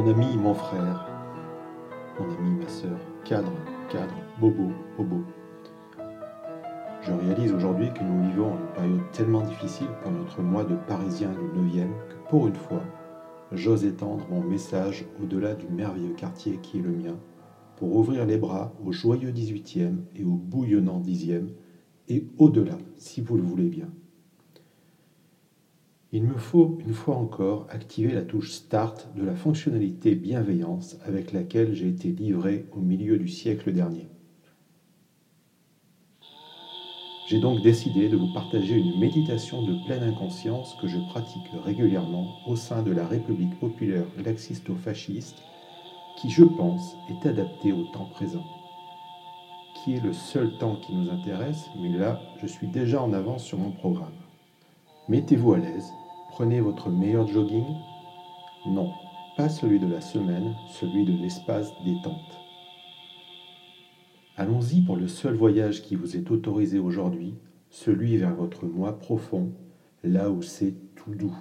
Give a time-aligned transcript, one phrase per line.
[0.00, 1.06] mon ami, mon frère,
[2.18, 3.52] mon ami, ma sœur, cadre,
[3.90, 5.22] cadre, bobo, bobo.
[7.02, 11.28] Je réalise aujourd'hui que nous vivons une période tellement difficile pour notre mois de Parisien
[11.28, 12.82] du 9e que pour une fois,
[13.52, 17.18] j'ose étendre mon message au-delà du merveilleux quartier qui est le mien
[17.76, 21.48] pour ouvrir les bras au joyeux 18e et au bouillonnant 10e
[22.08, 23.90] et au-delà, si vous le voulez bien.
[26.12, 31.32] Il me faut une fois encore activer la touche Start de la fonctionnalité bienveillance avec
[31.32, 34.08] laquelle j'ai été livré au milieu du siècle dernier.
[37.28, 42.26] J'ai donc décidé de vous partager une méditation de pleine inconscience que je pratique régulièrement
[42.48, 45.36] au sein de la République populaire laxisto-fasciste
[46.20, 48.44] qui, je pense, est adaptée au temps présent,
[49.76, 53.44] qui est le seul temps qui nous intéresse, mais là, je suis déjà en avance
[53.44, 54.10] sur mon programme.
[55.08, 55.92] Mettez-vous à l'aise,
[56.30, 57.66] prenez votre meilleur jogging?
[58.66, 58.92] Non,
[59.36, 62.38] pas celui de la semaine, celui de l'espace détente.
[64.36, 67.34] Allons-y pour le seul voyage qui vous est autorisé aujourd'hui,
[67.68, 69.52] celui vers votre moi profond,
[70.02, 71.36] là où c'est tout doux.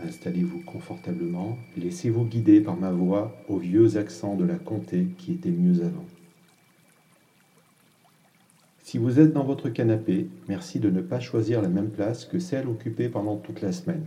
[0.00, 5.50] Installez-vous confortablement, laissez-vous guider par ma voix aux vieux accents de la comté qui étaient
[5.50, 6.06] mieux avant.
[8.92, 12.38] Si vous êtes dans votre canapé, merci de ne pas choisir la même place que
[12.38, 14.04] celle occupée pendant toute la semaine.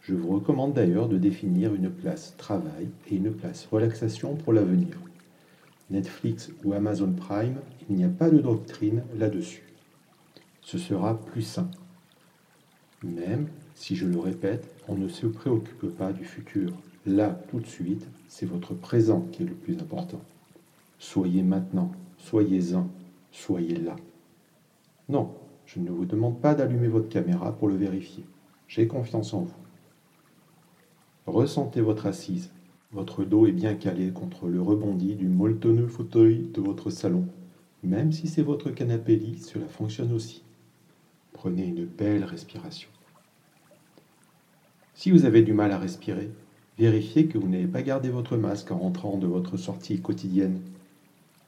[0.00, 4.98] Je vous recommande d'ailleurs de définir une place travail et une place relaxation pour l'avenir.
[5.90, 9.62] Netflix ou Amazon Prime, il n'y a pas de doctrine là-dessus.
[10.60, 11.70] Ce sera plus sain.
[13.04, 16.72] Même si je le répète, on ne se préoccupe pas du futur.
[17.06, 20.20] Là, tout de suite, c'est votre présent qui est le plus important.
[20.98, 22.90] Soyez maintenant, soyez-en,
[23.36, 23.96] soyez là.
[25.08, 25.34] Non,
[25.66, 28.24] je ne vous demande pas d'allumer votre caméra pour le vérifier.
[28.66, 29.54] J'ai confiance en vous.
[31.26, 32.50] Ressentez votre assise.
[32.92, 37.26] Votre dos est bien calé contre le rebondi du molletonneux fauteuil de votre salon.
[37.82, 40.42] Même si c'est votre canapé lit, cela fonctionne aussi.
[41.32, 42.88] Prenez une belle respiration.
[44.94, 46.30] Si vous avez du mal à respirer,
[46.78, 50.60] vérifiez que vous n'avez pas gardé votre masque en rentrant de votre sortie quotidienne.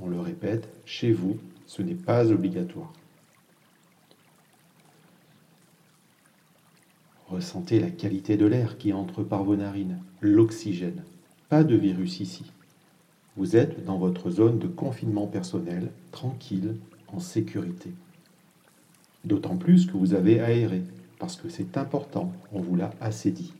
[0.00, 2.92] On le répète, chez vous, ce n'est pas obligatoire.
[7.28, 11.02] Ressentez la qualité de l'air qui entre par vos narines, l'oxygène.
[11.48, 12.44] Pas de virus ici.
[13.36, 16.76] Vous êtes dans votre zone de confinement personnel, tranquille,
[17.08, 17.92] en sécurité.
[19.24, 20.82] D'autant plus que vous avez aéré,
[21.18, 23.52] parce que c'est important, on vous l'a assez dit.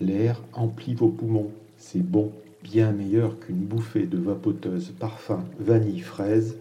[0.00, 6.56] L'air emplit vos poumons, c'est bon, bien meilleur qu'une bouffée de vapoteuse parfum vanille fraise.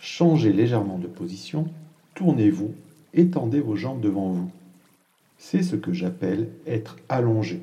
[0.00, 1.68] Changez légèrement de position,
[2.14, 2.74] tournez-vous,
[3.12, 4.50] étendez vos jambes devant vous.
[5.38, 7.62] C'est ce que j'appelle être allongé.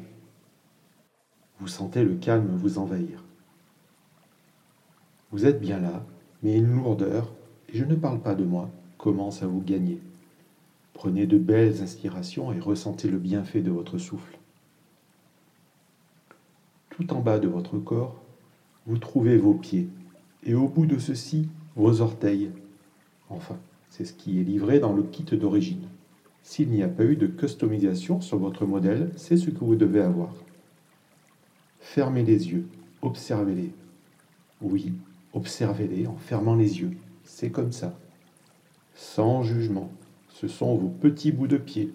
[1.59, 3.23] Vous sentez le calme vous envahir.
[5.31, 6.03] Vous êtes bien là,
[6.43, 7.31] mais une lourdeur,
[7.69, 10.01] et je ne parle pas de moi, commence à vous gagner.
[10.93, 14.37] Prenez de belles inspirations et ressentez le bienfait de votre souffle.
[16.91, 18.21] Tout en bas de votre corps,
[18.85, 19.89] vous trouvez vos pieds
[20.43, 22.51] et au bout de ceux-ci, vos orteils.
[23.29, 23.57] Enfin,
[23.89, 25.87] c'est ce qui est livré dans le kit d'origine.
[26.43, 30.01] S'il n'y a pas eu de customisation sur votre modèle, c'est ce que vous devez
[30.01, 30.33] avoir.
[31.79, 32.67] Fermez les yeux,
[33.01, 33.71] observez-les.
[34.61, 34.93] Oui,
[35.33, 36.91] observez-les en fermant les yeux.
[37.23, 37.97] C'est comme ça.
[38.95, 39.91] Sans jugement
[40.41, 41.93] ce sont vos petits bouts de pied.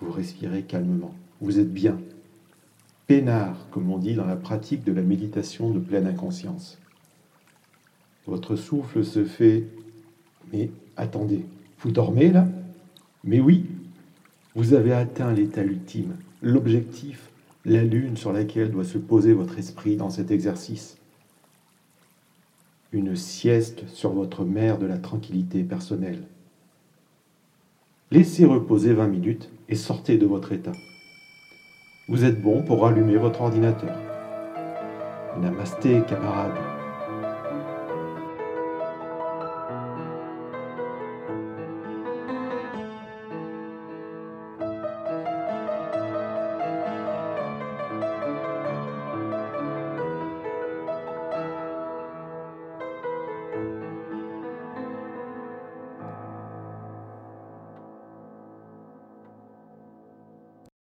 [0.00, 1.14] Vous respirez calmement.
[1.42, 2.00] Vous êtes bien.
[3.70, 6.78] Comme on dit dans la pratique de la méditation de pleine inconscience.
[8.26, 9.66] Votre souffle se fait...
[10.52, 11.44] Mais attendez,
[11.80, 12.46] vous dormez là?
[13.24, 13.66] Mais oui,
[14.54, 17.30] vous avez atteint l'état ultime, l'objectif,
[17.64, 20.96] la lune sur laquelle doit se poser votre esprit dans cet exercice
[22.92, 26.22] une sieste sur votre mer de la tranquillité personnelle.
[28.10, 30.72] Laissez reposer 20 minutes et sortez de votre état.
[32.08, 33.94] Vous êtes bon pour allumer votre ordinateur.
[35.40, 36.71] Namasté, camarades.